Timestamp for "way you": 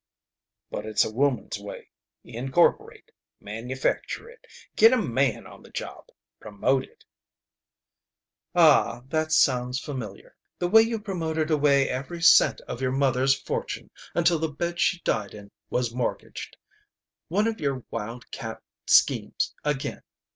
10.69-10.99